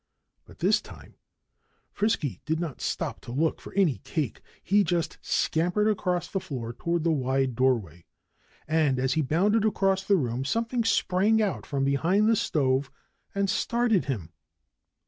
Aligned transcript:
But 0.45 0.57
this 0.57 0.81
time 0.81 1.13
Frisky 1.91 2.41
did 2.45 2.59
not 2.59 2.81
stop 2.81 3.21
to 3.21 3.31
look 3.31 3.61
for 3.61 3.71
any 3.75 3.99
cake. 3.99 4.41
He 4.63 4.83
just 4.83 5.19
scampered 5.21 5.87
across 5.87 6.27
the 6.27 6.39
floor 6.39 6.73
toward 6.73 7.03
the 7.03 7.11
wide 7.11 7.53
doorway. 7.55 8.05
And 8.67 8.97
as 8.97 9.13
he 9.13 9.21
bounded 9.21 9.63
across 9.63 10.03
the 10.03 10.17
room 10.17 10.43
something 10.43 10.83
sprang 10.83 11.39
out 11.39 11.67
from 11.67 11.83
behind 11.83 12.27
the 12.27 12.35
stove 12.35 12.89
and 13.35 13.47
started 13.47 14.05
after 14.05 14.13
him. 14.13 14.33